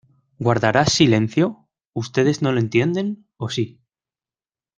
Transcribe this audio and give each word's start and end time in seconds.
¿Guardarás 0.39 0.91
silencio?¿ 0.93 1.67
ustedes 1.93 2.41
no 2.41 2.51
lo 2.51 2.59
entienden, 2.59 3.27
o 3.37 3.49
si? 3.51 3.83